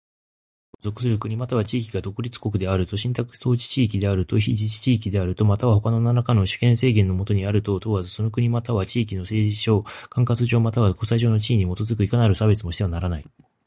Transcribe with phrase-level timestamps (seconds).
[0.81, 13.25] さらに、個人の属する国又は地域が独立国であると、信託統治地域であると、非自治地域であると、又は他のなんらかの主権制限の下にあるとを問わず、その国又は地域の政治上、管轄上又は国際上の地位に基づくいかなる差別もしてはならない。